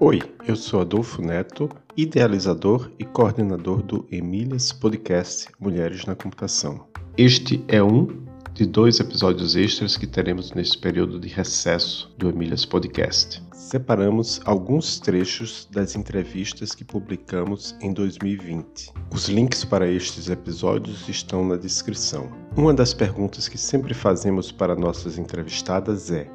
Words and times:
Oi, 0.00 0.22
eu 0.48 0.56
sou 0.56 0.80
Adolfo 0.80 1.20
Neto, 1.20 1.68
idealizador 1.94 2.90
e 2.98 3.04
coordenador 3.04 3.82
do 3.82 4.06
Emílias 4.10 4.72
Podcast 4.72 5.50
Mulheres 5.60 6.06
na 6.06 6.14
Computação. 6.14 6.86
Este 7.18 7.62
é 7.68 7.82
um 7.82 8.21
de 8.54 8.66
dois 8.66 9.00
episódios 9.00 9.56
extras 9.56 9.96
que 9.96 10.06
teremos 10.06 10.52
neste 10.52 10.76
período 10.76 11.18
de 11.18 11.26
recesso 11.26 12.12
do 12.18 12.28
Emílias 12.28 12.66
Podcast. 12.66 13.42
Separamos 13.54 14.42
alguns 14.44 15.00
trechos 15.00 15.66
das 15.70 15.96
entrevistas 15.96 16.74
que 16.74 16.84
publicamos 16.84 17.74
em 17.80 17.94
2020. 17.94 18.92
Os 19.10 19.28
links 19.28 19.64
para 19.64 19.88
estes 19.88 20.28
episódios 20.28 21.08
estão 21.08 21.46
na 21.46 21.56
descrição. 21.56 22.30
Uma 22.54 22.74
das 22.74 22.92
perguntas 22.92 23.48
que 23.48 23.56
sempre 23.56 23.94
fazemos 23.94 24.52
para 24.52 24.76
nossas 24.76 25.16
entrevistadas 25.16 26.10
é 26.10 26.30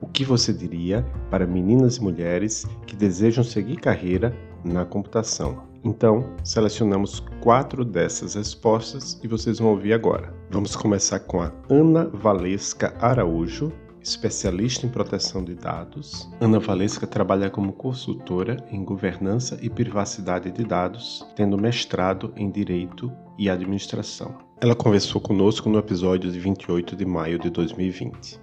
o 0.00 0.08
que 0.08 0.24
você 0.24 0.52
diria 0.52 1.06
para 1.30 1.46
meninas 1.46 1.98
e 1.98 2.02
mulheres 2.02 2.66
que 2.84 2.96
desejam 2.96 3.44
seguir 3.44 3.76
carreira 3.76 4.36
na 4.64 4.84
computação? 4.84 5.69
Então, 5.82 6.34
selecionamos 6.44 7.20
quatro 7.40 7.84
dessas 7.84 8.34
respostas 8.34 9.18
e 9.22 9.28
vocês 9.28 9.58
vão 9.58 9.70
ouvir 9.70 9.92
agora. 9.92 10.34
Vamos 10.50 10.76
começar 10.76 11.20
com 11.20 11.40
a 11.40 11.52
Ana 11.70 12.10
Valesca 12.12 12.94
Araújo, 13.00 13.72
especialista 14.02 14.86
em 14.86 14.90
proteção 14.90 15.42
de 15.42 15.54
dados. 15.54 16.28
Ana 16.40 16.58
Valesca 16.58 17.06
trabalha 17.06 17.50
como 17.50 17.72
consultora 17.72 18.56
em 18.70 18.84
governança 18.84 19.58
e 19.62 19.70
privacidade 19.70 20.50
de 20.50 20.64
dados, 20.64 21.26
tendo 21.34 21.56
mestrado 21.56 22.32
em 22.36 22.50
Direito 22.50 23.10
e 23.38 23.48
Administração. 23.48 24.36
Ela 24.60 24.74
conversou 24.74 25.20
conosco 25.20 25.70
no 25.70 25.78
episódio 25.78 26.30
de 26.30 26.38
28 26.38 26.94
de 26.94 27.06
maio 27.06 27.38
de 27.38 27.48
2020. 27.48 28.38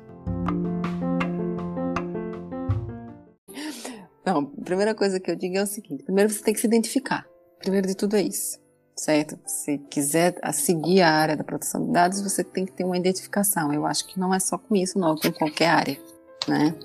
Não, 4.27 4.39
a 4.39 4.65
primeira 4.65 4.93
coisa 4.93 5.21
que 5.21 5.31
eu 5.31 5.37
digo 5.37 5.55
é 5.55 5.63
o 5.63 5.65
seguinte: 5.65 6.03
primeiro 6.03 6.29
você 6.29 6.43
tem 6.43 6.53
que 6.53 6.59
se 6.59 6.67
identificar. 6.67 7.25
Primeiro 7.59 7.87
de 7.87 7.95
tudo 7.95 8.17
é 8.17 8.21
isso, 8.21 8.59
certo? 8.93 9.39
Se 9.45 9.77
quiser 9.89 10.35
seguir 10.51 11.01
a 11.01 11.09
área 11.09 11.37
da 11.37 11.45
proteção 11.45 11.85
de 11.85 11.93
dados, 11.93 12.21
você 12.21 12.43
tem 12.43 12.65
que 12.65 12.73
ter 12.73 12.83
uma 12.83 12.98
identificação. 12.98 13.71
Eu 13.71 13.85
acho 13.85 14.05
que 14.05 14.20
não 14.20 14.33
é 14.33 14.39
só 14.41 14.57
com 14.57 14.75
isso, 14.75 14.99
não, 14.99 15.15
com 15.15 15.31
qualquer 15.31 15.70
área, 15.70 15.98
né? 16.45 16.75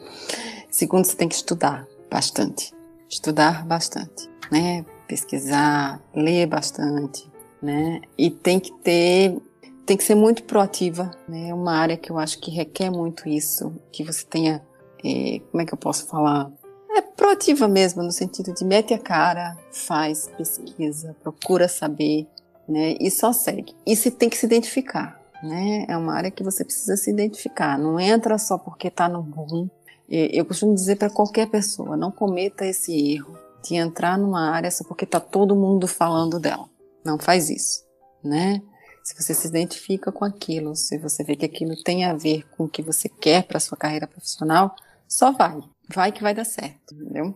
Segundo, 0.70 1.04
você 1.04 1.16
tem 1.16 1.28
que 1.28 1.34
estudar 1.34 1.84
bastante. 2.08 2.72
Estudar 3.10 3.66
bastante, 3.66 4.30
né? 4.48 4.86
Pesquisar, 5.08 6.00
ler 6.14 6.46
bastante, 6.46 7.28
né? 7.60 8.02
E 8.16 8.30
tem 8.30 8.60
que 8.60 8.72
ter 8.84 9.36
tem 9.84 9.96
que 9.96 10.04
ser 10.04 10.14
muito 10.14 10.44
proativa, 10.44 11.10
né? 11.28 11.48
É 11.48 11.54
uma 11.54 11.74
área 11.74 11.96
que 11.96 12.12
eu 12.12 12.18
acho 12.18 12.38
que 12.38 12.52
requer 12.52 12.88
muito 12.88 13.28
isso, 13.28 13.74
que 13.90 14.04
você 14.04 14.24
tenha, 14.24 14.62
eh, 15.04 15.40
como 15.50 15.60
é 15.60 15.66
que 15.66 15.74
eu 15.74 15.78
posso 15.78 16.06
falar, 16.06 16.48
é 16.96 17.02
proativa 17.02 17.68
mesmo, 17.68 18.02
no 18.02 18.12
sentido 18.12 18.52
de 18.52 18.64
mete 18.64 18.92
a 18.94 18.98
cara, 18.98 19.56
faz 19.70 20.28
pesquisa, 20.36 21.16
procura 21.22 21.68
saber, 21.68 22.26
né? 22.68 22.94
E 23.00 23.10
só 23.10 23.32
segue. 23.32 23.74
E 23.86 23.96
se 23.96 24.10
tem 24.10 24.28
que 24.28 24.36
se 24.36 24.46
identificar, 24.46 25.20
né? 25.42 25.86
É 25.88 25.96
uma 25.96 26.14
área 26.14 26.30
que 26.30 26.42
você 26.42 26.64
precisa 26.64 26.96
se 26.96 27.10
identificar. 27.10 27.78
Não 27.78 27.98
entra 27.98 28.38
só 28.38 28.58
porque 28.58 28.88
está 28.88 29.08
no 29.08 29.22
boom. 29.22 29.68
Eu 30.08 30.44
costumo 30.44 30.74
dizer 30.74 30.96
para 30.96 31.08
qualquer 31.08 31.48
pessoa, 31.48 31.96
não 31.96 32.10
cometa 32.10 32.66
esse 32.66 33.14
erro 33.14 33.38
de 33.62 33.76
entrar 33.76 34.18
numa 34.18 34.50
área 34.50 34.70
só 34.70 34.84
porque 34.84 35.04
está 35.04 35.18
todo 35.18 35.56
mundo 35.56 35.86
falando 35.86 36.38
dela. 36.38 36.68
Não 37.04 37.18
faz 37.18 37.48
isso, 37.48 37.84
né? 38.22 38.60
Se 39.02 39.20
você 39.20 39.34
se 39.34 39.48
identifica 39.48 40.12
com 40.12 40.24
aquilo, 40.24 40.76
se 40.76 40.98
você 40.98 41.24
vê 41.24 41.34
que 41.34 41.46
aquilo 41.46 41.74
tem 41.82 42.04
a 42.04 42.14
ver 42.14 42.46
com 42.50 42.64
o 42.64 42.68
que 42.68 42.82
você 42.82 43.08
quer 43.08 43.44
para 43.44 43.58
sua 43.58 43.76
carreira 43.76 44.06
profissional, 44.06 44.74
só 45.08 45.32
vai 45.32 45.58
vai 45.88 46.12
que 46.12 46.22
vai 46.22 46.34
dar 46.34 46.44
certo, 46.44 46.94
entendeu? 46.94 47.34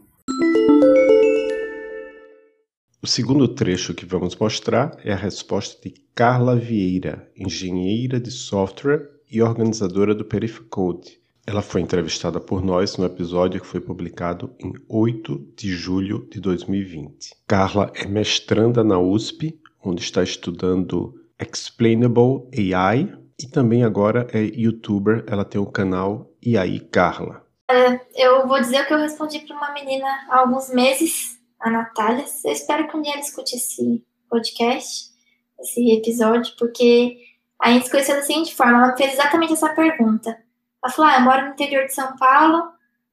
O 3.02 3.06
segundo 3.06 3.46
trecho 3.46 3.94
que 3.94 4.04
vamos 4.04 4.34
mostrar 4.34 4.98
é 5.04 5.12
a 5.12 5.16
resposta 5.16 5.80
de 5.80 5.94
Carla 6.14 6.56
Vieira, 6.56 7.30
engenheira 7.36 8.18
de 8.18 8.30
software 8.30 9.08
e 9.30 9.40
organizadora 9.40 10.14
do 10.14 10.24
Perifcode. 10.24 11.20
Ela 11.46 11.62
foi 11.62 11.80
entrevistada 11.80 12.40
por 12.40 12.64
nós 12.64 12.96
no 12.96 13.04
episódio 13.04 13.60
que 13.60 13.66
foi 13.66 13.80
publicado 13.80 14.52
em 14.58 14.72
8 14.88 15.52
de 15.56 15.68
julho 15.68 16.26
de 16.28 16.40
2020. 16.40 17.30
Carla 17.46 17.92
é 17.94 18.06
mestranda 18.06 18.82
na 18.82 18.98
USP, 18.98 19.56
onde 19.84 20.02
está 20.02 20.24
estudando 20.24 21.14
Explainable 21.38 22.48
AI 22.52 23.16
e 23.38 23.46
também 23.46 23.84
agora 23.84 24.26
é 24.32 24.42
youtuber. 24.42 25.22
Ela 25.28 25.44
tem 25.44 25.60
o 25.60 25.66
canal 25.66 26.32
E 26.42 26.58
aí 26.58 26.80
Carla. 26.80 27.45
É, 27.68 28.00
eu 28.14 28.46
vou 28.46 28.60
dizer 28.60 28.82
o 28.82 28.86
que 28.86 28.94
eu 28.94 28.98
respondi 28.98 29.40
para 29.40 29.56
uma 29.56 29.72
menina 29.72 30.06
há 30.28 30.38
alguns 30.38 30.70
meses, 30.70 31.38
a 31.58 31.68
Natália. 31.68 32.24
Eu 32.44 32.52
espero 32.52 32.86
que 32.86 32.96
um 32.96 33.02
dia 33.02 33.12
ela 33.12 33.20
escute 33.20 33.56
esse 33.56 34.04
podcast, 34.30 35.10
esse 35.58 35.90
episódio, 35.90 36.54
porque 36.56 37.18
a 37.60 37.72
gente 37.72 37.86
se 37.86 37.90
conheceu 37.90 38.16
da 38.16 38.22
seguinte 38.22 38.54
forma: 38.54 38.78
ela 38.78 38.92
me 38.92 38.96
fez 38.96 39.14
exatamente 39.14 39.52
essa 39.52 39.74
pergunta. 39.74 40.38
Ela 40.82 40.92
falou: 40.92 41.10
Ah, 41.10 41.16
eu 41.16 41.22
moro 41.22 41.42
no 41.46 41.52
interior 41.52 41.86
de 41.86 41.94
São 41.94 42.16
Paulo. 42.16 42.58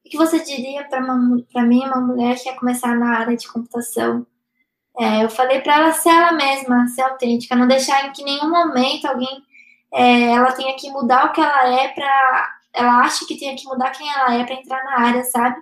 O 0.04 0.08
que 0.08 0.16
você 0.16 0.38
diria 0.38 0.84
para 0.84 1.00
mim, 1.00 1.84
uma 1.86 2.00
mulher 2.00 2.36
que 2.36 2.44
quer 2.44 2.56
começar 2.56 2.94
na 2.94 3.18
área 3.18 3.36
de 3.36 3.48
computação? 3.48 4.26
É, 4.98 5.24
eu 5.24 5.30
falei 5.30 5.60
para 5.60 5.76
ela 5.76 5.92
ser 5.92 6.10
ela 6.10 6.32
mesma, 6.32 6.86
ser 6.88 7.02
autêntica, 7.02 7.56
não 7.56 7.66
deixar 7.66 8.06
em 8.06 8.12
que 8.12 8.22
nenhum 8.22 8.48
momento 8.48 9.06
alguém 9.06 9.42
é, 9.92 10.32
ela 10.32 10.52
tenha 10.52 10.76
que 10.76 10.90
mudar 10.90 11.26
o 11.26 11.32
que 11.32 11.40
ela 11.40 11.74
é 11.80 11.88
para 11.88 12.60
ela 12.74 13.00
acha 13.00 13.24
que 13.26 13.38
tem 13.38 13.54
que 13.54 13.64
mudar 13.64 13.90
quem 13.92 14.08
ela 14.10 14.34
é 14.34 14.44
para 14.44 14.56
entrar 14.56 14.84
na 14.84 15.00
área, 15.00 15.22
sabe? 15.24 15.56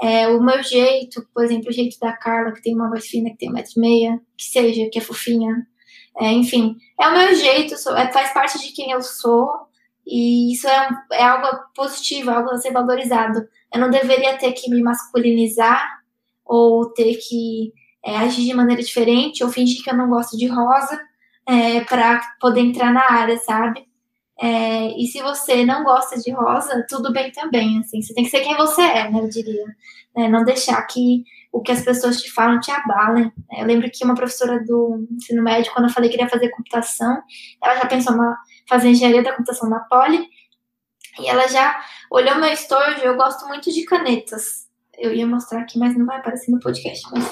É, 0.00 0.28
o 0.28 0.42
meu 0.42 0.62
jeito, 0.62 1.26
por 1.34 1.44
exemplo, 1.44 1.68
o 1.68 1.72
jeito 1.72 1.98
da 2.00 2.16
Carla, 2.16 2.52
que 2.52 2.62
tem 2.62 2.74
uma 2.74 2.88
voz 2.88 3.06
fina, 3.06 3.30
que 3.30 3.36
tem 3.36 3.50
um 3.50 3.52
metro 3.52 3.72
e 3.76 3.80
meia, 3.80 4.20
que 4.36 4.44
seja, 4.44 4.88
que 4.90 4.98
é 4.98 5.02
fofinha. 5.02 5.66
É, 6.18 6.32
enfim, 6.32 6.76
é 6.98 7.06
o 7.08 7.12
meu 7.12 7.34
jeito, 7.34 7.76
sou, 7.76 7.94
é, 7.96 8.10
faz 8.10 8.32
parte 8.32 8.58
de 8.58 8.72
quem 8.72 8.90
eu 8.90 9.02
sou, 9.02 9.48
e 10.06 10.52
isso 10.52 10.66
é, 10.66 10.88
é 11.12 11.22
algo 11.22 11.46
positivo, 11.74 12.30
algo 12.30 12.50
a 12.50 12.56
ser 12.56 12.72
valorizado. 12.72 13.46
Eu 13.72 13.80
não 13.80 13.90
deveria 13.90 14.38
ter 14.38 14.52
que 14.52 14.70
me 14.70 14.82
masculinizar, 14.82 15.86
ou 16.44 16.90
ter 16.92 17.16
que 17.16 17.72
é, 18.04 18.16
agir 18.16 18.44
de 18.44 18.54
maneira 18.54 18.82
diferente, 18.82 19.44
ou 19.44 19.50
fingir 19.50 19.84
que 19.84 19.90
eu 19.90 19.96
não 19.96 20.08
gosto 20.08 20.36
de 20.36 20.46
rosa, 20.46 20.98
é, 21.46 21.82
para 21.82 22.20
poder 22.40 22.60
entrar 22.60 22.92
na 22.92 23.12
área, 23.12 23.38
sabe? 23.38 23.86
É, 24.40 24.88
e 24.98 25.06
se 25.06 25.20
você 25.20 25.66
não 25.66 25.84
gosta 25.84 26.18
de 26.18 26.30
rosa, 26.30 26.84
tudo 26.88 27.12
bem 27.12 27.30
também, 27.30 27.78
assim, 27.78 28.00
você 28.00 28.14
tem 28.14 28.24
que 28.24 28.30
ser 28.30 28.40
quem 28.40 28.56
você 28.56 28.80
é, 28.80 29.10
né, 29.10 29.20
eu 29.20 29.28
diria. 29.28 29.66
É, 30.16 30.28
não 30.28 30.44
deixar 30.44 30.80
que 30.86 31.24
o 31.52 31.60
que 31.60 31.72
as 31.72 31.82
pessoas 31.82 32.22
te 32.22 32.30
falam 32.32 32.58
te 32.58 32.70
abalem. 32.70 33.30
Eu 33.52 33.66
lembro 33.66 33.90
que 33.92 34.04
uma 34.04 34.14
professora 34.14 34.64
do 34.64 35.06
ensino 35.10 35.42
médio, 35.42 35.72
quando 35.72 35.88
eu 35.88 35.92
falei 35.92 36.08
que 36.08 36.16
queria 36.16 36.30
fazer 36.30 36.48
computação, 36.50 37.22
ela 37.62 37.76
já 37.76 37.86
pensou 37.86 38.14
em 38.14 38.34
fazer 38.68 38.88
engenharia 38.88 39.22
da 39.22 39.32
computação 39.32 39.68
na 39.68 39.80
Poli, 39.80 40.26
e 41.18 41.28
ela 41.28 41.46
já 41.48 41.78
olhou 42.10 42.36
meu 42.36 42.50
estojo, 42.50 43.00
eu 43.02 43.16
gosto 43.16 43.46
muito 43.46 43.70
de 43.70 43.84
canetas. 43.84 44.68
Eu 44.96 45.12
ia 45.12 45.26
mostrar 45.26 45.60
aqui, 45.60 45.78
mas 45.78 45.96
não 45.96 46.06
vai 46.06 46.18
aparecer 46.18 46.50
no 46.50 46.60
podcast, 46.60 47.02
mas 47.12 47.28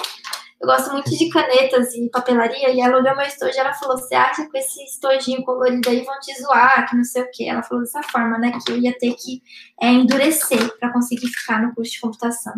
eu 0.60 0.66
gosto 0.66 0.92
muito 0.92 1.08
de 1.16 1.28
canetas 1.28 1.94
e 1.94 2.08
papelaria, 2.10 2.70
e 2.72 2.80
ela 2.80 2.98
olhou 2.98 3.14
meu 3.16 3.24
estojo 3.24 3.54
e 3.54 3.58
ela 3.58 3.72
falou: 3.74 3.96
Você 3.96 4.14
acha 4.14 4.44
que 4.48 4.58
esse 4.58 4.82
estojinho 4.82 5.44
colorido 5.44 5.88
aí 5.88 6.02
vão 6.02 6.18
te 6.18 6.34
zoar, 6.42 6.88
que 6.88 6.96
não 6.96 7.04
sei 7.04 7.22
o 7.22 7.30
quê? 7.32 7.44
Ela 7.44 7.62
falou 7.62 7.84
dessa 7.84 8.02
forma, 8.02 8.38
né? 8.38 8.50
Que 8.50 8.72
eu 8.72 8.76
ia 8.76 8.96
ter 8.98 9.14
que 9.14 9.40
é, 9.80 9.88
endurecer 9.88 10.76
para 10.78 10.92
conseguir 10.92 11.28
ficar 11.28 11.62
no 11.62 11.72
curso 11.74 11.92
de 11.92 12.00
computação. 12.00 12.54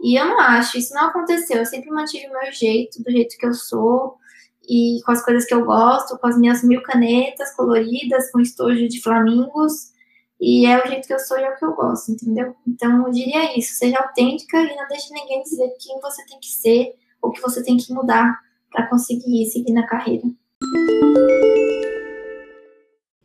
E 0.00 0.14
eu 0.14 0.24
não 0.24 0.38
acho, 0.38 0.78
isso 0.78 0.94
não 0.94 1.08
aconteceu. 1.08 1.56
Eu 1.56 1.66
sempre 1.66 1.90
mantive 1.90 2.28
o 2.28 2.32
meu 2.32 2.52
jeito, 2.52 3.02
do 3.02 3.10
jeito 3.10 3.36
que 3.36 3.46
eu 3.46 3.54
sou, 3.54 4.18
e 4.68 5.00
com 5.04 5.10
as 5.10 5.24
coisas 5.24 5.44
que 5.46 5.54
eu 5.54 5.64
gosto, 5.64 6.16
com 6.18 6.28
as 6.28 6.38
minhas 6.38 6.62
mil 6.62 6.80
canetas 6.82 7.54
coloridas, 7.56 8.30
com 8.30 8.40
estojo 8.40 8.86
de 8.86 9.02
flamingos. 9.02 9.92
E 10.40 10.64
é 10.66 10.80
o 10.80 10.86
jeito 10.86 11.08
que 11.08 11.14
eu 11.14 11.18
sou 11.18 11.38
e 11.38 11.42
é 11.42 11.50
o 11.50 11.56
que 11.56 11.64
eu 11.64 11.74
gosto, 11.74 12.12
entendeu? 12.12 12.54
Então 12.64 13.04
eu 13.04 13.10
diria 13.10 13.58
isso: 13.58 13.74
seja 13.74 13.98
autêntica 13.98 14.58
e 14.58 14.76
não 14.76 14.86
deixe 14.86 15.12
ninguém 15.12 15.42
dizer 15.42 15.68
quem 15.80 16.00
você 16.00 16.24
tem 16.26 16.38
que 16.38 16.48
ser 16.48 16.94
o 17.26 17.32
que 17.32 17.40
você 17.40 17.62
tem 17.62 17.76
que 17.76 17.92
mudar 17.92 18.38
para 18.70 18.88
conseguir 18.88 19.44
seguir 19.46 19.72
na 19.72 19.86
carreira. 19.86 20.24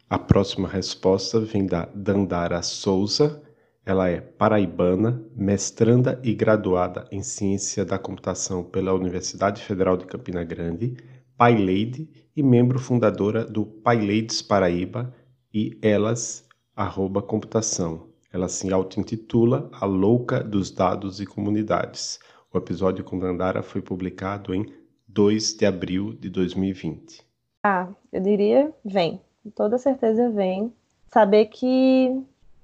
A 0.09 0.19
próxima 0.19 0.67
resposta 0.67 1.39
vem 1.39 1.65
da 1.65 1.85
Dandara 1.95 2.61
Souza. 2.61 3.41
Ela 3.85 4.09
é 4.09 4.19
paraibana, 4.19 5.23
mestranda 5.35 6.19
e 6.23 6.33
graduada 6.33 7.07
em 7.11 7.23
Ciência 7.23 7.85
da 7.85 7.97
Computação 7.97 8.63
pela 8.63 8.93
Universidade 8.93 9.61
Federal 9.61 9.97
de 9.97 10.05
Campina 10.05 10.43
Grande, 10.43 10.97
PyLady 11.37 12.09
e 12.35 12.43
membro 12.43 12.77
fundadora 12.77 13.45
do 13.45 13.65
PyLadies 13.65 14.41
Paraíba 14.41 15.13
e 15.53 15.77
Elas, 15.81 16.45
arroba 16.75 17.21
computação. 17.21 18.09
Ela 18.33 18.47
se 18.47 18.71
auto-intitula 18.71 19.69
a 19.73 19.85
louca 19.85 20.43
dos 20.43 20.71
dados 20.71 21.19
e 21.19 21.25
comunidades. 21.25 22.19
O 22.53 22.57
episódio 22.57 23.01
com 23.03 23.17
Dandara 23.17 23.63
foi 23.63 23.81
publicado 23.81 24.53
em 24.53 24.73
2 25.07 25.53
de 25.53 25.65
abril 25.65 26.11
de 26.11 26.29
2020. 26.29 27.25
Ah, 27.63 27.87
eu 28.11 28.19
diria 28.21 28.73
vem. 28.83 29.21
Com 29.41 29.49
toda 29.51 29.77
certeza 29.77 30.29
vem. 30.29 30.73
saber 31.07 31.45
que 31.45 32.09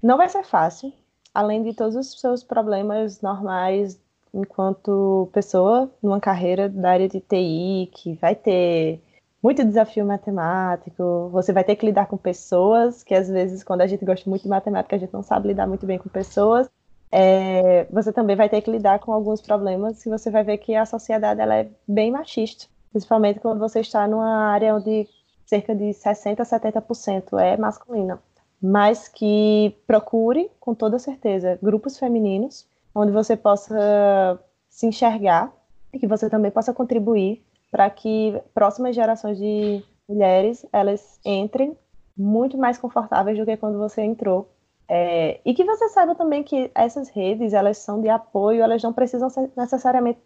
não 0.03 0.17
vai 0.17 0.27
ser 0.27 0.43
fácil, 0.43 0.91
além 1.33 1.63
de 1.63 1.73
todos 1.73 1.95
os 1.95 2.19
seus 2.19 2.43
problemas 2.43 3.21
normais 3.21 3.97
enquanto 4.33 5.29
pessoa 5.31 5.89
numa 6.03 6.19
carreira 6.19 6.67
da 6.67 6.91
área 6.91 7.07
de 7.07 7.21
TI, 7.21 7.89
que 7.93 8.13
vai 8.15 8.35
ter 8.35 9.01
muito 9.41 9.63
desafio 9.63 10.05
matemático, 10.05 11.29
você 11.31 11.53
vai 11.53 11.63
ter 11.63 11.77
que 11.77 11.85
lidar 11.85 12.07
com 12.07 12.17
pessoas, 12.17 13.03
que 13.03 13.13
às 13.13 13.29
vezes, 13.29 13.63
quando 13.63 13.81
a 13.81 13.87
gente 13.87 14.03
gosta 14.03 14.29
muito 14.29 14.43
de 14.43 14.49
matemática, 14.49 14.95
a 14.97 14.99
gente 14.99 15.13
não 15.13 15.23
sabe 15.23 15.47
lidar 15.47 15.65
muito 15.65 15.85
bem 15.85 15.97
com 15.97 16.09
pessoas. 16.09 16.69
É, 17.11 17.85
você 17.85 18.11
também 18.11 18.35
vai 18.35 18.49
ter 18.49 18.61
que 18.61 18.71
lidar 18.71 18.99
com 18.99 19.13
alguns 19.13 19.41
problemas 19.41 20.03
que 20.03 20.09
você 20.09 20.29
vai 20.29 20.43
ver 20.43 20.57
que 20.57 20.75
a 20.75 20.85
sociedade 20.85 21.39
ela 21.39 21.55
é 21.55 21.69
bem 21.87 22.11
machista, 22.11 22.65
principalmente 22.91 23.39
quando 23.39 23.59
você 23.59 23.79
está 23.79 24.07
numa 24.07 24.49
área 24.49 24.75
onde 24.75 25.07
cerca 25.45 25.73
de 25.73 25.85
60% 25.93 26.39
a 26.39 26.43
70% 26.43 27.39
é 27.39 27.55
masculina. 27.57 28.19
Mas 28.61 29.07
que 29.07 29.75
procure, 29.85 30.49
com 30.59 30.73
toda 30.73 30.99
certeza, 30.99 31.57
grupos 31.61 31.97
femininos, 31.97 32.67
onde 32.93 33.11
você 33.11 33.37
possa 33.37 34.39
se 34.67 34.87
enxergar 34.87 35.53
e 35.93 35.99
que 35.99 36.07
você 36.07 36.29
também 36.29 36.51
possa 36.51 36.73
contribuir 36.73 37.43
para 37.71 37.89
que 37.89 38.39
próximas 38.53 38.95
gerações 38.95 39.37
de 39.37 39.83
mulheres 40.09 40.65
elas 40.73 41.19
entrem 41.23 41.77
muito 42.17 42.57
mais 42.57 42.77
confortáveis 42.77 43.37
do 43.37 43.45
que 43.45 43.57
quando 43.57 43.77
você 43.77 44.01
entrou. 44.01 44.49
É, 44.89 45.41
e 45.43 45.53
que 45.53 45.65
você 45.65 45.89
saiba 45.89 46.15
também 46.15 46.43
que 46.43 46.71
essas 46.73 47.09
redes 47.09 47.53
elas 47.53 47.77
são 47.77 47.99
de 48.01 48.09
apoio, 48.09 48.63
elas 48.63 48.81
não 48.81 48.93
precisam 48.93 49.29
ser 49.29 49.51
necessariamente 49.55 50.19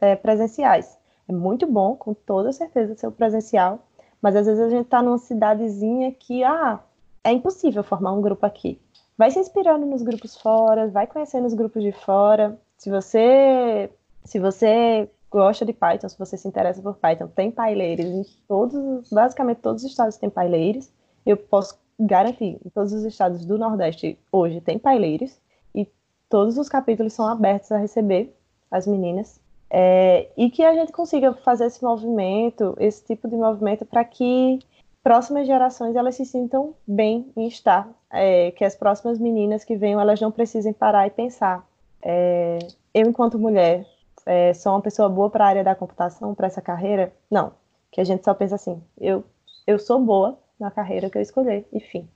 é, 0.00 0.14
presenciais. 0.14 0.98
É 1.28 1.32
muito 1.32 1.66
bom, 1.66 1.96
com 1.96 2.12
toda 2.12 2.52
certeza, 2.52 2.94
ser 2.94 3.10
presencial, 3.12 3.80
mas 4.20 4.36
às 4.36 4.46
vezes 4.46 4.62
a 4.62 4.68
gente 4.68 4.84
está 4.84 5.02
numa 5.02 5.18
cidadezinha 5.18 6.12
que 6.12 6.44
ah, 6.44 6.80
é 7.22 7.32
impossível 7.32 7.82
formar 7.82 8.12
um 8.12 8.20
grupo 8.20 8.44
aqui. 8.44 8.80
Vai 9.16 9.30
se 9.30 9.38
inspirando 9.38 9.86
nos 9.86 10.02
grupos 10.02 10.36
fora, 10.36 10.88
vai 10.88 11.06
conhecendo 11.06 11.46
os 11.46 11.54
grupos 11.54 11.82
de 11.82 11.92
fora. 11.92 12.58
Se 12.76 12.90
você 12.90 13.90
se 14.24 14.38
você 14.38 15.08
gosta 15.30 15.64
de 15.64 15.72
Python, 15.72 16.08
se 16.08 16.18
você 16.18 16.36
se 16.36 16.48
interessa 16.48 16.80
por 16.80 16.96
Python, 16.96 17.28
tem 17.28 17.50
paileiros 17.50 18.06
em 18.06 18.24
todos, 18.46 19.08
basicamente 19.10 19.58
todos 19.58 19.84
os 19.84 19.90
estados 19.90 20.16
têm 20.16 20.30
paileiros. 20.30 20.90
Eu 21.24 21.36
posso 21.36 21.78
garantir, 21.98 22.58
todos 22.74 22.92
os 22.92 23.04
estados 23.04 23.44
do 23.44 23.58
Nordeste 23.58 24.18
hoje 24.32 24.60
tem 24.60 24.78
paileiros 24.78 25.38
e 25.74 25.88
todos 26.28 26.58
os 26.58 26.68
capítulos 26.68 27.12
são 27.12 27.26
abertos 27.26 27.70
a 27.72 27.78
receber 27.78 28.34
as 28.70 28.86
meninas. 28.86 29.40
É, 29.70 30.28
e 30.36 30.50
que 30.50 30.62
a 30.62 30.74
gente 30.74 30.92
consiga 30.92 31.32
fazer 31.32 31.66
esse 31.66 31.82
movimento, 31.82 32.76
esse 32.78 33.04
tipo 33.04 33.28
de 33.28 33.36
movimento, 33.36 33.84
para 33.84 34.04
que 34.04 34.60
próximas 35.02 35.46
gerações 35.46 35.96
elas 35.96 36.14
se 36.14 36.24
sintam 36.24 36.74
bem 36.86 37.32
em 37.36 37.46
estar, 37.46 37.88
é, 38.10 38.50
que 38.52 38.64
as 38.64 38.74
próximas 38.74 39.18
meninas 39.18 39.64
que 39.64 39.76
venham 39.76 40.00
elas 40.00 40.20
não 40.20 40.30
precisem 40.30 40.72
parar 40.72 41.06
e 41.06 41.10
pensar. 41.10 41.66
É, 42.02 42.58
eu, 42.92 43.08
enquanto 43.08 43.38
mulher, 43.38 43.86
é, 44.26 44.54
sou 44.54 44.72
uma 44.72 44.80
pessoa 44.80 45.08
boa 45.08 45.28
para 45.28 45.44
a 45.44 45.48
área 45.48 45.64
da 45.64 45.74
computação, 45.74 46.34
para 46.34 46.46
essa 46.46 46.62
carreira? 46.62 47.12
Não. 47.30 47.52
Que 47.90 48.00
a 48.00 48.04
gente 48.04 48.24
só 48.24 48.34
pensa 48.34 48.54
assim, 48.54 48.82
eu, 49.00 49.24
eu 49.66 49.78
sou 49.78 50.00
boa 50.00 50.38
na 50.64 50.70
carreira 50.70 51.10
que 51.10 51.18
eu 51.18 51.22
escolher, 51.22 51.66
enfim. 51.72 52.08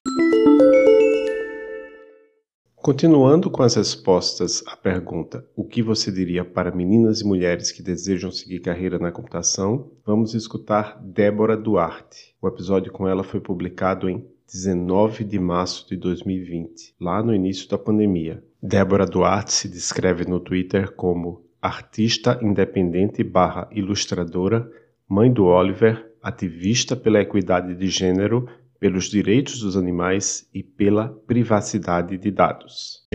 Continuando 2.74 3.50
com 3.50 3.62
as 3.62 3.74
respostas 3.74 4.64
à 4.66 4.74
pergunta 4.74 5.44
o 5.54 5.64
que 5.64 5.82
você 5.82 6.10
diria 6.10 6.44
para 6.44 6.74
meninas 6.74 7.20
e 7.20 7.26
mulheres 7.26 7.70
que 7.70 7.82
desejam 7.82 8.30
seguir 8.30 8.60
carreira 8.60 8.98
na 8.98 9.12
computação, 9.12 9.90
vamos 10.06 10.32
escutar 10.32 10.98
Débora 11.02 11.56
Duarte. 11.56 12.34
O 12.40 12.48
episódio 12.48 12.90
com 12.90 13.06
ela 13.06 13.22
foi 13.22 13.40
publicado 13.40 14.08
em 14.08 14.26
19 14.46 15.24
de 15.24 15.38
março 15.38 15.86
de 15.86 15.96
2020, 15.96 16.94
lá 16.98 17.22
no 17.22 17.34
início 17.34 17.68
da 17.68 17.76
pandemia. 17.76 18.42
Débora 18.62 19.04
Duarte 19.04 19.52
se 19.52 19.68
descreve 19.68 20.24
no 20.24 20.40
Twitter 20.40 20.92
como 20.92 21.44
artista 21.60 22.38
independente 22.40 23.22
barra 23.22 23.68
ilustradora, 23.72 24.70
mãe 25.06 25.30
do 25.30 25.44
Oliver, 25.44 26.07
ativista 26.22 26.96
pela 26.96 27.20
equidade 27.20 27.74
de 27.74 27.88
gênero, 27.88 28.48
pelos 28.78 29.06
direitos 29.06 29.60
dos 29.60 29.76
animais 29.76 30.48
e 30.54 30.62
pela 30.62 31.08
privacidade 31.26 32.16
de 32.16 32.30
dados. 32.30 33.06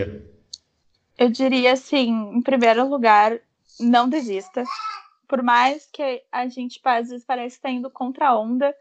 Eu 1.16 1.30
diria 1.30 1.72
assim, 1.72 2.10
em 2.34 2.42
primeiro 2.42 2.88
lugar, 2.88 3.38
não 3.80 4.08
desista. 4.08 4.64
Por 5.26 5.42
mais 5.42 5.86
que 5.92 6.22
a 6.30 6.46
gente 6.48 6.80
às 6.84 7.08
vezes 7.08 7.26
estar 7.46 7.70
indo 7.70 7.90
contra 7.90 8.28
a 8.28 8.38
onda, 8.38 8.74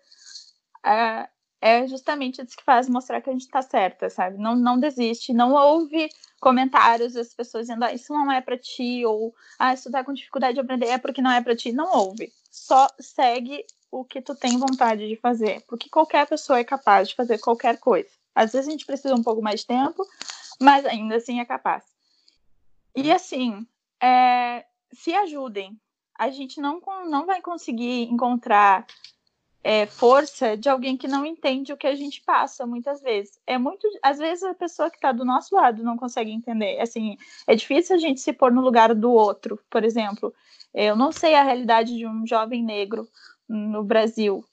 é 1.61 1.87
justamente 1.87 2.41
isso 2.41 2.57
que 2.57 2.63
faz 2.63 2.89
mostrar 2.89 3.21
que 3.21 3.29
a 3.29 3.33
gente 3.33 3.43
está 3.43 3.61
certa, 3.61 4.09
sabe? 4.09 4.37
Não, 4.37 4.53
não 4.53 4.77
desiste, 4.77 5.31
não 5.31 5.53
ouve 5.53 6.09
comentários 6.41 7.13
das 7.13 7.33
pessoas 7.33 7.67
dizendo, 7.67 7.85
ah, 7.85 7.93
isso 7.93 8.11
não 8.11 8.29
é 8.29 8.41
para 8.41 8.57
ti, 8.57 9.05
ou 9.05 9.33
ah, 9.57 9.73
tu 9.77 9.89
tá 9.89 10.03
com 10.03 10.11
dificuldade 10.11 10.55
de 10.55 10.59
aprender 10.59 10.87
é 10.87 10.97
porque 10.97 11.21
não 11.21 11.31
é 11.31 11.41
para 11.41 11.55
ti. 11.55 11.71
Não 11.71 11.89
ouve. 11.95 12.33
Só 12.51 12.89
segue 12.99 13.63
o 13.93 14.03
que 14.03 14.19
tu 14.21 14.33
tem 14.33 14.57
vontade 14.57 15.07
de 15.07 15.15
fazer, 15.15 15.63
porque 15.67 15.87
qualquer 15.87 16.25
pessoa 16.25 16.57
é 16.57 16.63
capaz 16.63 17.09
de 17.09 17.15
fazer 17.15 17.37
qualquer 17.37 17.77
coisa. 17.77 18.09
Às 18.33 18.51
vezes 18.51 18.67
a 18.67 18.71
gente 18.71 18.87
precisa 18.87 19.13
um 19.13 19.21
pouco 19.21 19.41
mais 19.41 19.59
de 19.59 19.67
tempo, 19.67 20.03
mas 20.59 20.83
ainda 20.83 21.17
assim 21.17 21.39
é 21.39 21.45
capaz. 21.45 21.83
E 22.95 23.11
assim, 23.11 23.67
é, 24.01 24.65
se 24.91 25.13
ajudem. 25.13 25.79
A 26.17 26.29
gente 26.29 26.59
não, 26.59 26.81
não 27.07 27.25
vai 27.25 27.41
conseguir 27.41 28.03
encontrar 28.03 28.85
é, 29.63 29.85
força 29.85 30.57
de 30.57 30.69
alguém 30.69 30.97
que 30.97 31.07
não 31.07 31.25
entende 31.25 31.71
o 31.71 31.77
que 31.77 31.87
a 31.87 31.95
gente 31.95 32.21
passa 32.21 32.65
muitas 32.65 33.01
vezes. 33.01 33.39
É 33.45 33.57
muito, 33.59 33.87
às 34.01 34.17
vezes 34.17 34.43
a 34.43 34.53
pessoa 34.55 34.89
que 34.89 34.97
está 34.97 35.11
do 35.11 35.23
nosso 35.23 35.55
lado 35.55 35.83
não 35.83 35.97
consegue 35.97 36.31
entender. 36.31 36.79
Assim, 36.79 37.15
é 37.45 37.55
difícil 37.55 37.95
a 37.95 37.99
gente 37.99 38.19
se 38.19 38.33
pôr 38.33 38.51
no 38.51 38.61
lugar 38.61 38.93
do 38.93 39.11
outro. 39.11 39.59
Por 39.69 39.83
exemplo, 39.83 40.33
eu 40.73 40.95
não 40.95 41.11
sei 41.11 41.35
a 41.35 41.43
realidade 41.43 41.95
de 41.95 42.07
um 42.07 42.25
jovem 42.25 42.63
negro 42.63 43.07
no 43.47 43.83
Brasil. 43.83 44.43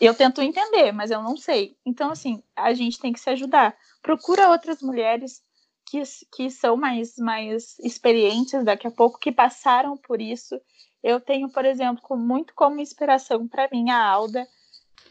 Eu 0.00 0.14
tento 0.14 0.40
entender, 0.40 0.92
mas 0.92 1.10
eu 1.10 1.22
não 1.22 1.36
sei. 1.36 1.76
Então, 1.84 2.10
assim, 2.10 2.42
a 2.56 2.72
gente 2.72 2.98
tem 2.98 3.12
que 3.12 3.20
se 3.20 3.28
ajudar. 3.30 3.76
Procura 4.02 4.50
outras 4.50 4.80
mulheres 4.80 5.42
que, 5.86 6.02
que 6.34 6.50
são 6.50 6.76
mais, 6.76 7.16
mais 7.18 7.78
experientes 7.80 8.64
daqui 8.64 8.86
a 8.86 8.90
pouco, 8.90 9.18
que 9.18 9.32
passaram 9.32 9.96
por 9.96 10.20
isso 10.20 10.58
eu 11.02 11.20
tenho, 11.20 11.48
por 11.48 11.64
exemplo, 11.64 12.16
muito 12.16 12.54
como 12.54 12.80
inspiração 12.80 13.46
para 13.46 13.68
mim 13.70 13.90
a 13.90 14.04
Alda, 14.04 14.46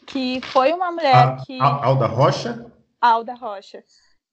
que 0.05 0.41
foi 0.41 0.73
uma 0.73 0.91
mulher 0.91 1.15
a, 1.15 1.37
que. 1.37 1.59
A 1.59 1.85
Alda 1.85 2.07
Rocha? 2.07 2.71
Alda 2.99 3.33
Rocha, 3.33 3.83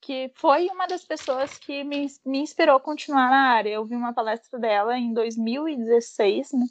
que 0.01 0.33
foi 0.35 0.67
uma 0.67 0.87
das 0.87 1.05
pessoas 1.05 1.57
que 1.59 1.85
me, 1.85 2.07
me 2.25 2.39
inspirou 2.39 2.77
a 2.77 2.81
continuar 2.81 3.31
na 3.31 3.53
área. 3.53 3.71
Eu 3.71 3.85
vi 3.85 3.95
uma 3.95 4.13
palestra 4.13 4.59
dela 4.59 4.99
em 4.99 5.13
2016, 5.13 6.53
né? 6.53 6.67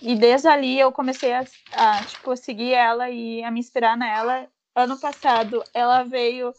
E 0.00 0.14
desde 0.14 0.48
ali 0.48 0.78
eu 0.78 0.92
comecei 0.92 1.32
a, 1.32 1.44
a, 1.72 2.04
tipo, 2.04 2.36
seguir 2.36 2.72
ela 2.72 3.10
e 3.10 3.42
a 3.42 3.50
me 3.50 3.60
inspirar 3.60 3.96
nela. 3.96 4.48
Ano 4.74 5.00
passado 5.00 5.62
ela 5.72 6.02
veio 6.02 6.52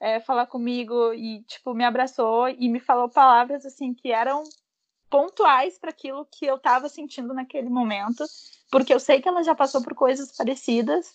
é, 0.00 0.18
falar 0.20 0.46
comigo 0.46 1.14
e 1.14 1.42
tipo 1.44 1.72
me 1.74 1.84
abraçou 1.84 2.48
e 2.48 2.68
me 2.68 2.80
falou 2.80 3.08
palavras 3.08 3.64
assim 3.64 3.94
que 3.94 4.10
eram 4.10 4.42
pontuais 5.08 5.78
para 5.78 5.90
aquilo 5.90 6.26
que 6.32 6.46
eu 6.46 6.56
estava 6.56 6.88
sentindo 6.88 7.34
naquele 7.34 7.68
momento, 7.68 8.24
porque 8.70 8.92
eu 8.92 8.98
sei 8.98 9.20
que 9.20 9.28
ela 9.28 9.42
já 9.44 9.54
passou 9.54 9.82
por 9.82 9.94
coisas 9.94 10.34
parecidas. 10.34 11.12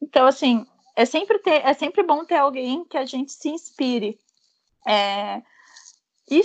Então, 0.00 0.26
assim, 0.26 0.66
é 0.94 1.04
sempre 1.06 1.38
ter, 1.38 1.66
é 1.66 1.72
sempre 1.72 2.02
bom 2.02 2.24
ter 2.24 2.36
alguém 2.36 2.84
que 2.84 2.98
a 2.98 3.06
gente 3.06 3.32
se 3.32 3.48
inspire. 3.48 4.18
É, 4.86 5.42
e 6.30 6.42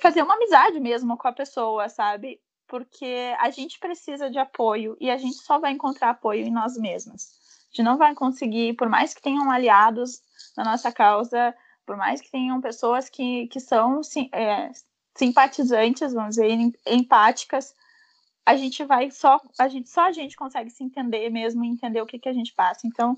fazer 0.00 0.22
uma 0.22 0.34
amizade 0.34 0.80
mesmo 0.80 1.18
com 1.18 1.28
a 1.28 1.32
pessoa, 1.32 1.88
sabe? 1.90 2.40
Porque 2.66 3.34
a 3.38 3.50
gente 3.50 3.78
precisa 3.78 4.30
de 4.30 4.38
apoio 4.38 4.96
e 5.00 5.10
a 5.10 5.16
gente 5.16 5.36
só 5.36 5.58
vai 5.58 5.72
encontrar 5.72 6.10
apoio 6.10 6.46
em 6.46 6.50
nós 6.50 6.76
mesmas. 6.76 7.32
A 7.64 7.76
gente 7.76 7.82
não 7.82 7.98
vai 7.98 8.14
conseguir, 8.14 8.74
por 8.74 8.88
mais 8.88 9.12
que 9.12 9.22
tenham 9.22 9.50
aliados 9.50 10.22
na 10.56 10.64
nossa 10.64 10.90
causa, 10.92 11.54
por 11.84 11.96
mais 11.96 12.20
que 12.20 12.30
tenham 12.30 12.60
pessoas 12.60 13.08
que, 13.08 13.46
que 13.48 13.60
são 13.60 14.00
é, 14.32 14.70
simpatizantes, 15.14 16.12
vamos 16.12 16.36
dizer, 16.36 16.50
empáticas, 16.86 17.74
a 18.46 18.56
gente 18.56 18.84
vai 18.84 19.10
só 19.10 19.40
a 19.58 19.68
gente 19.68 19.88
só 19.88 20.02
a 20.02 20.12
gente 20.12 20.36
consegue 20.36 20.70
se 20.70 20.84
entender 20.84 21.30
mesmo, 21.30 21.64
entender 21.64 22.00
o 22.00 22.06
que 22.06 22.18
que 22.18 22.28
a 22.28 22.32
gente 22.32 22.52
passa. 22.54 22.86
Então, 22.86 23.16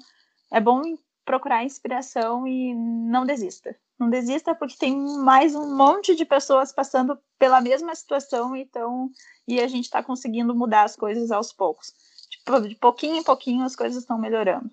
é 0.53 0.61
bom 0.61 0.83
procurar 1.25 1.65
inspiração 1.65 2.47
e 2.47 2.73
não 2.75 3.27
desista. 3.27 3.77
Não 3.99 4.11
desista 4.11 4.55
porque 4.55 4.77
tem 4.79 4.95
mais 4.95 5.55
um 5.55 5.75
monte 5.75 6.15
de 6.15 6.27
pessoas 6.27 6.71
passando 6.71 7.19
pela 7.39 7.63
mesma 7.63 7.95
situação 7.95 8.55
então 8.55 9.11
e 9.49 9.59
a 9.59 9.67
gente 9.67 9.85
está 9.85 10.03
conseguindo 10.03 10.55
mudar 10.55 10.85
as 10.85 10.95
coisas 10.95 11.31
aos 11.31 11.51
poucos. 11.51 11.95
Tipo, 12.29 12.61
de 12.61 12.75
pouquinho 12.75 13.17
em 13.17 13.23
pouquinho 13.23 13.65
as 13.65 13.75
coisas 13.75 14.03
estão 14.03 14.19
melhorando. 14.19 14.71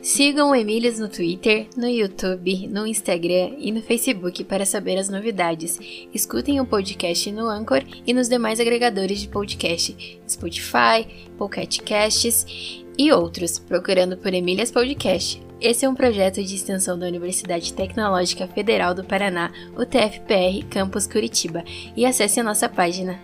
Sigam 0.00 0.50
o 0.50 0.54
Emílias 0.54 1.00
no 1.00 1.08
Twitter, 1.08 1.66
no 1.76 1.88
YouTube, 1.88 2.68
no 2.68 2.86
Instagram 2.86 3.56
e 3.58 3.72
no 3.72 3.82
Facebook 3.82 4.44
para 4.44 4.64
saber 4.64 4.96
as 4.96 5.08
novidades. 5.08 5.78
Escutem 6.12 6.60
o 6.60 6.66
podcast 6.66 7.32
no 7.32 7.48
Anchor 7.48 7.82
e 8.06 8.12
nos 8.12 8.28
demais 8.28 8.60
agregadores 8.60 9.18
de 9.18 9.28
podcast, 9.28 10.20
Spotify, 10.28 11.32
Pocket 11.36 11.80
Casts 11.80 12.83
e 12.98 13.12
outros, 13.12 13.58
procurando 13.58 14.16
por 14.16 14.32
Emílias 14.32 14.70
Podcast. 14.70 15.42
Esse 15.60 15.84
é 15.84 15.88
um 15.88 15.94
projeto 15.94 16.42
de 16.42 16.54
extensão 16.54 16.98
da 16.98 17.06
Universidade 17.06 17.72
Tecnológica 17.72 18.46
Federal 18.46 18.94
do 18.94 19.04
Paraná, 19.04 19.50
UTFPR, 19.76 20.66
Campus 20.68 21.06
Curitiba, 21.06 21.64
e 21.96 22.04
acesse 22.04 22.40
a 22.40 22.44
nossa 22.44 22.68
página 22.68 23.18